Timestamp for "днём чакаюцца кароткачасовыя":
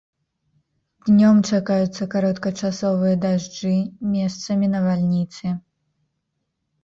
1.07-3.15